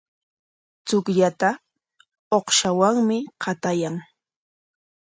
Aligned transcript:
Chukllataqa 0.87 1.61
uqshawanmi 2.37 3.17
qatayan. 3.41 3.95